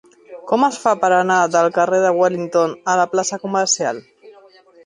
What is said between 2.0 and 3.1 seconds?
de Wellington a la